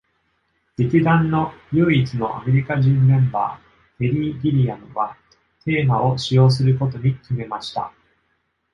[0.77, 5.15] 劇団の唯一のアメリカ人メンバー、テリー・ギリアムは、
[5.63, 7.93] テーマを使用することに決めました。